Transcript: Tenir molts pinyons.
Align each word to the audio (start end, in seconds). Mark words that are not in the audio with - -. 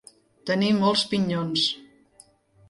Tenir 0.49 0.69
molts 0.77 1.03
pinyons. 1.11 1.67